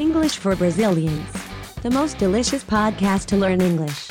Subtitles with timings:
[0.00, 1.30] English for Brazilians.
[1.82, 4.09] The most delicious podcast to learn English.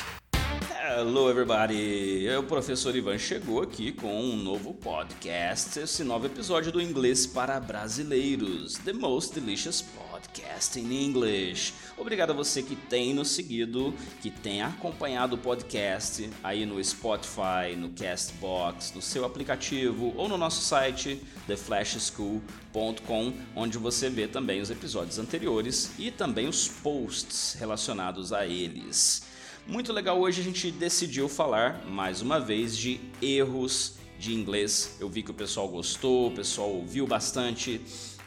[1.00, 2.28] Hello, everybody!
[2.38, 7.58] O professor Ivan chegou aqui com um novo podcast, esse novo episódio do Inglês para
[7.58, 11.72] Brasileiros, The Most Delicious Podcast in English.
[11.96, 17.74] Obrigado a você que tem nos seguido, que tem acompanhado o podcast aí no Spotify,
[17.74, 24.70] no Castbox, no seu aplicativo ou no nosso site, theflashschool.com, onde você vê também os
[24.70, 29.29] episódios anteriores e também os posts relacionados a eles.
[29.70, 34.96] Muito legal, hoje a gente decidiu falar mais uma vez de erros de inglês.
[34.98, 37.80] Eu vi que o pessoal gostou, o pessoal ouviu bastante.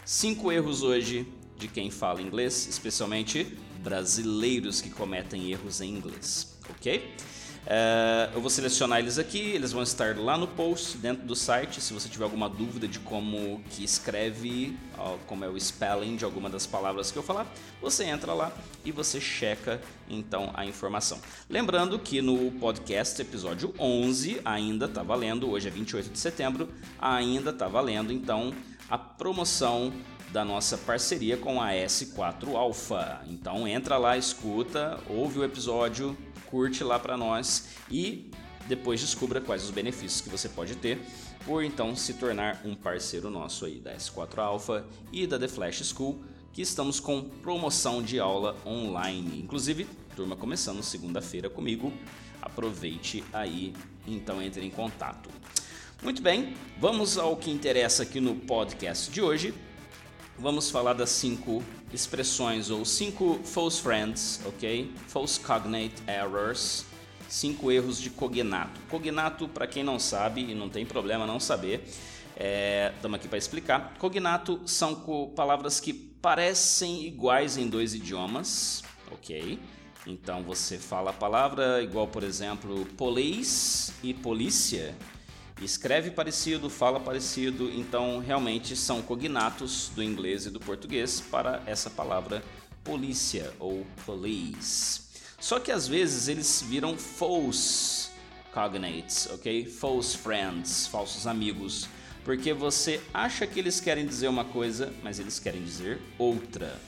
[0.06, 7.14] Cinco erros hoje de quem fala inglês, especialmente brasileiros que cometem erros em inglês, ok?
[7.64, 11.80] Uh, eu vou selecionar eles aqui, eles vão estar lá no post dentro do site.
[11.80, 14.78] Se você tiver alguma dúvida de como que escreve,
[15.28, 17.48] como é o spelling de alguma das palavras que eu falar,
[17.82, 18.52] você entra lá
[18.84, 21.20] e você checa então a informação.
[21.50, 27.52] Lembrando que no podcast episódio 11 ainda está valendo, hoje é 28 de setembro, ainda
[27.52, 28.54] está valendo então
[28.90, 29.94] a promoção
[30.32, 33.22] da nossa parceria com a S4 Alpha.
[33.28, 36.18] Então entra lá, escuta, ouve o episódio,
[36.54, 38.30] curte lá para nós e
[38.68, 41.02] depois descubra quais os benefícios que você pode ter
[41.44, 45.84] por então se tornar um parceiro nosso aí da S4 Alpha e da The Flash
[45.84, 49.42] School, que estamos com promoção de aula online.
[49.42, 51.92] Inclusive, turma começando segunda-feira comigo.
[52.40, 53.74] Aproveite aí,
[54.06, 55.32] então entre em contato.
[56.04, 59.56] Muito bem, vamos ao que interessa aqui no podcast de hoje.
[60.38, 64.92] Vamos falar das cinco expressões ou cinco false friends, ok?
[65.08, 66.86] False cognate errors,
[67.30, 68.82] cinco erros de cognato.
[68.90, 71.88] Cognato, para quem não sabe e não tem problema não saber,
[72.96, 73.94] estamos é, aqui para explicar.
[74.00, 74.96] Cognato são
[75.36, 79.60] palavras que parecem iguais em dois idiomas, ok?
[80.08, 84.96] Então você fala a palavra igual, por exemplo, police e polícia
[85.62, 91.90] escreve parecido, fala parecido, então realmente são cognatos do inglês e do português para essa
[91.90, 92.44] palavra
[92.84, 95.02] polícia ou police.
[95.40, 98.10] Só que às vezes eles viram false
[98.54, 99.66] cognates, ok?
[99.66, 101.88] False friends, falsos amigos,
[102.24, 106.80] porque você acha que eles querem dizer uma coisa, mas eles querem dizer outra.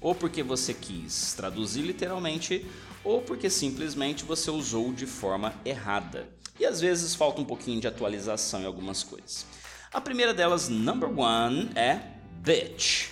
[0.00, 2.66] Ou porque você quis traduzir literalmente,
[3.04, 7.88] ou porque simplesmente você usou de forma errada e às vezes falta um pouquinho de
[7.88, 9.46] atualização em algumas coisas.
[9.90, 12.00] A primeira delas, number one, é
[12.42, 13.08] bitch.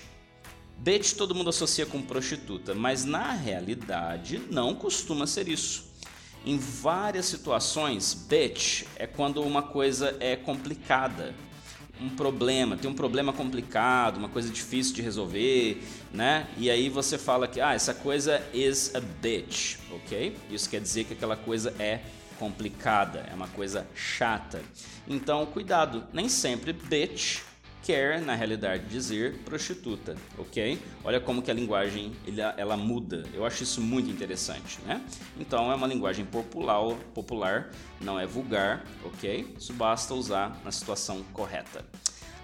[0.76, 5.88] Bitch todo mundo associa com prostituta, mas na realidade não costuma ser isso.
[6.44, 11.34] Em várias situações, bitch é quando uma coisa é complicada,
[12.00, 15.82] um problema, tem um problema complicado, uma coisa difícil de resolver,
[16.12, 16.47] né?
[16.56, 20.36] E aí você fala que ah, essa coisa is a bitch, ok?
[20.48, 22.03] Isso quer dizer que aquela coisa é
[22.38, 24.62] complicada, é uma coisa chata.
[25.06, 27.41] Então, cuidado, nem sempre bitch
[27.82, 30.78] quer, na realidade, dizer prostituta, ok?
[31.03, 33.25] Olha como que a linguagem ela, ela muda.
[33.32, 35.03] Eu acho isso muito interessante, né?
[35.38, 39.54] Então, é uma linguagem popular, popular, não é vulgar, ok?
[39.59, 41.82] Isso basta usar na situação correta.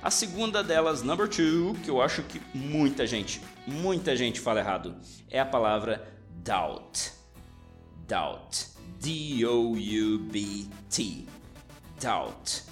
[0.03, 4.97] A segunda delas, number two, que eu acho que muita gente, muita gente fala errado,
[5.31, 6.07] é a palavra
[6.43, 7.13] doubt.
[8.07, 8.74] Doubt.
[9.01, 10.67] D-O-U-B-T.
[12.01, 12.63] Doubt.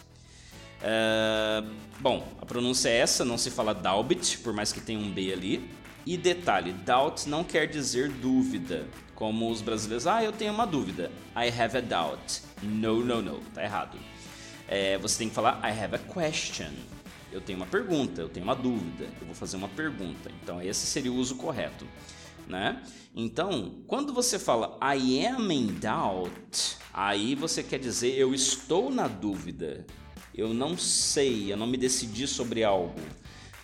[0.83, 5.11] Uh, bom, a pronúncia é essa, não se fala Daubit, por mais que tenha um
[5.11, 5.71] B ali.
[6.05, 11.12] E detalhe, doubt não quer dizer dúvida, como os brasileiros, ah, eu tenho uma dúvida.
[11.37, 12.43] I have a doubt.
[12.61, 13.97] No, no, no, tá errado.
[14.66, 16.72] É, você tem que falar I have a question.
[17.31, 20.31] Eu tenho uma pergunta, eu tenho uma dúvida, eu vou fazer uma pergunta.
[20.43, 21.87] Então, esse seria o uso correto
[22.52, 22.82] né?
[23.16, 29.08] Então, quando você fala I am in doubt, aí você quer dizer eu estou na
[29.08, 29.86] dúvida,
[30.34, 33.00] eu não sei, eu não me decidi sobre algo,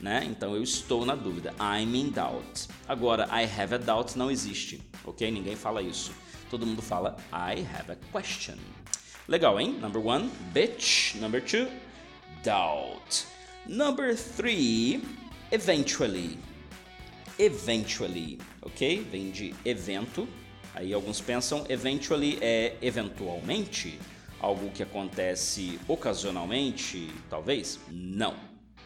[0.01, 0.25] né?
[0.25, 1.55] Então eu estou na dúvida.
[1.61, 2.69] I'm in doubt.
[2.89, 5.31] Agora, I have a doubt não existe, ok?
[5.31, 6.11] Ninguém fala isso.
[6.51, 8.57] Todo mundo fala I have a question.
[9.29, 9.79] Legal, hein?
[9.79, 11.15] Number one, bitch.
[11.17, 11.69] Number two,
[12.43, 13.27] doubt.
[13.67, 15.03] Number three,
[15.51, 16.39] eventually
[17.39, 19.07] eventually, ok?
[19.11, 20.29] Vem de evento.
[20.75, 23.99] Aí alguns pensam eventually é eventualmente,
[24.41, 27.81] algo que acontece ocasionalmente, talvez?
[27.91, 28.35] Não,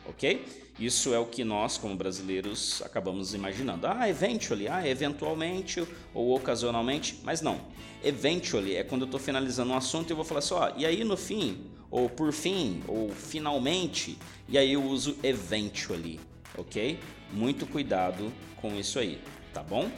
[0.06, 0.44] ok?
[0.78, 3.86] Isso é o que nós, como brasileiros, acabamos imaginando.
[3.86, 7.60] Ah, eventually, ah, eventualmente ou ocasionalmente, mas não.
[8.02, 10.86] Eventually é quando eu estou finalizando um assunto e eu vou falar só, assim, e
[10.86, 16.18] aí no fim, ou por fim, ou finalmente, e aí eu uso eventually,
[16.56, 16.98] ok?
[17.32, 19.20] Muito cuidado com isso aí.
[19.52, 19.90] tá bom?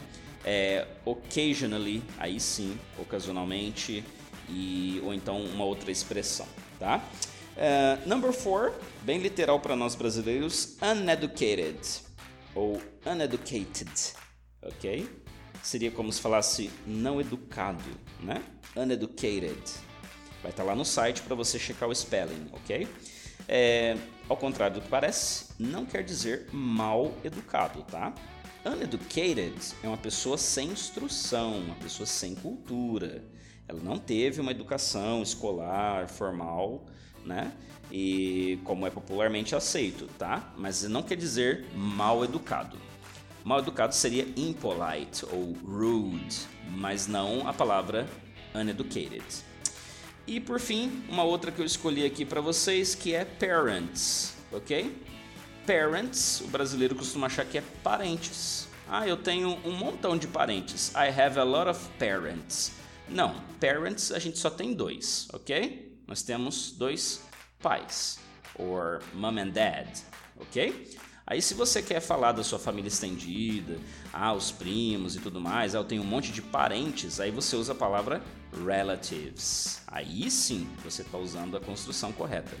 [0.43, 4.03] É, occasionally, aí sim, ocasionalmente,
[4.49, 6.47] e, ou então uma outra expressão,
[6.79, 7.03] tá?
[7.55, 8.73] Uh, number four,
[9.03, 11.79] bem literal para nós brasileiros, uneducated
[12.53, 13.89] ou uneducated,
[14.61, 15.09] ok?
[15.63, 17.83] Seria como se falasse não educado,
[18.19, 18.43] né?
[18.75, 19.63] Uneducated.
[20.43, 22.87] Vai estar tá lá no site para você checar o spelling, ok?
[23.47, 23.97] É,
[24.27, 28.13] ao contrário do que parece, não quer dizer mal educado, tá?
[28.65, 29.53] Uneducated
[29.83, 33.23] é uma pessoa sem instrução, uma pessoa sem cultura.
[33.67, 36.85] Ela não teve uma educação escolar formal,
[37.23, 37.51] né?
[37.91, 40.51] E como é popularmente aceito, tá?
[40.57, 42.77] Mas não quer dizer mal educado.
[43.43, 48.07] Mal educado seria impolite ou rude, mas não a palavra
[48.55, 49.23] uneducated.
[50.27, 54.91] E por fim, uma outra que eu escolhi aqui para vocês que é parents, ok?
[55.67, 58.67] Parents, o brasileiro costuma achar que é parentes.
[58.89, 60.91] Ah, eu tenho um montão de parentes.
[60.95, 62.71] I have a lot of parents.
[63.07, 65.95] Não, parents a gente só tem dois, ok?
[66.07, 67.21] Nós temos dois
[67.61, 68.19] pais,
[68.55, 69.87] or mom and dad,
[70.39, 70.97] ok?
[71.27, 73.79] Aí se você quer falar da sua família estendida,
[74.13, 77.55] ah, os primos e tudo mais, ah, eu tenho um monte de parentes, aí você
[77.55, 78.21] usa a palavra
[78.63, 79.81] relatives.
[79.87, 82.55] Aí sim você está usando a construção correta.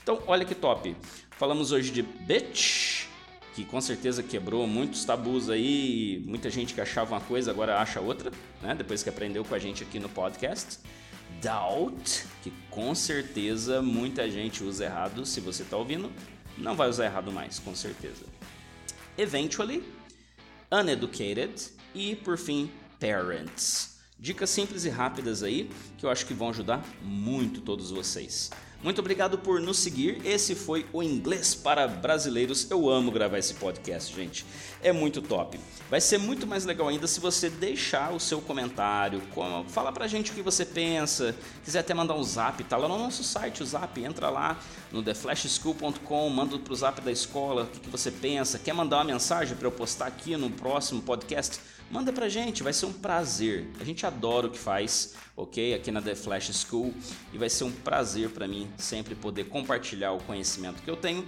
[0.00, 0.96] Então, olha que top.
[1.32, 3.06] Falamos hoje de bitch,
[3.52, 8.00] que com certeza quebrou muitos tabus aí, muita gente que achava uma coisa agora acha
[8.00, 8.30] outra,
[8.62, 8.76] né?
[8.76, 10.78] Depois que aprendeu com a gente aqui no podcast.
[11.42, 16.12] Doubt, que com certeza muita gente usa errado, se você está ouvindo,
[16.56, 18.24] não vai usar errado mais, com certeza.
[19.16, 19.84] Eventually,
[20.70, 23.98] uneducated e, por fim, parents.
[24.18, 28.50] Dicas simples e rápidas aí que eu acho que vão ajudar muito todos vocês.
[28.84, 30.20] Muito obrigado por nos seguir.
[30.26, 32.70] Esse foi o Inglês para Brasileiros.
[32.70, 34.44] Eu amo gravar esse podcast, gente.
[34.82, 35.58] É muito top.
[35.88, 39.22] Vai ser muito mais legal ainda se você deixar o seu comentário,
[39.68, 41.34] falar pra gente o que você pensa,
[41.64, 44.60] quiser até mandar um zap, tá lá no nosso site, o zap, entra lá
[44.92, 49.56] no theflashschool.com, manda pro zap da escola o que você pensa, quer mandar uma mensagem
[49.56, 51.58] para eu postar aqui no próximo podcast?
[51.90, 53.68] Manda pra gente, vai ser um prazer.
[53.78, 55.74] A gente adora o que faz, ok?
[55.74, 56.94] Aqui na The Flash School
[57.32, 61.26] e vai ser um prazer para mim sempre poder compartilhar o conhecimento que eu tenho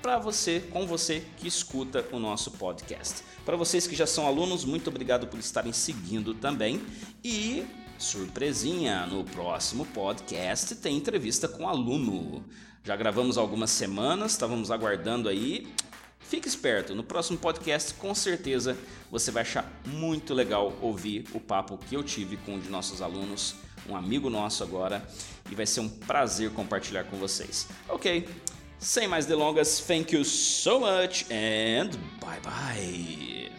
[0.00, 3.22] para você, com você que escuta o nosso podcast.
[3.44, 6.80] Para vocês que já são alunos, muito obrigado por estarem seguindo também
[7.24, 7.66] e
[7.98, 12.44] surpresinha, no próximo podcast tem entrevista com aluno.
[12.84, 15.66] Já gravamos algumas semanas, estávamos aguardando aí
[16.28, 18.76] Fique esperto, no próximo podcast com certeza
[19.10, 23.00] você vai achar muito legal ouvir o papo que eu tive com um de nossos
[23.00, 23.54] alunos,
[23.88, 25.02] um amigo nosso agora,
[25.50, 27.68] e vai ser um prazer compartilhar com vocês.
[27.88, 28.28] Ok,
[28.78, 31.90] sem mais delongas, thank you so much and
[32.20, 33.50] bye bye.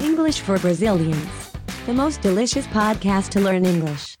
[0.00, 1.52] English for Brazilians,
[1.86, 4.15] the most delicious podcast to learn English.